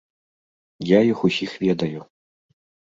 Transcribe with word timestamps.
Я 0.97 1.03
іх 1.11 1.23
усіх 1.31 1.51
ведаю. 1.67 2.01